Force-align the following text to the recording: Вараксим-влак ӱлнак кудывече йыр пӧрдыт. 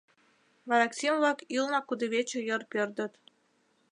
Вараксим-влак 0.69 1.39
ӱлнак 1.55 1.85
кудывече 1.87 2.39
йыр 2.47 2.61
пӧрдыт. 2.71 3.13